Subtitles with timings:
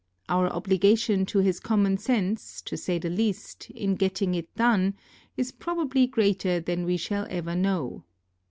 [0.27, 4.95] Our obligation to his common sense, to say the least, in getting it done,
[5.37, 8.03] is probably greater than we shall ever know.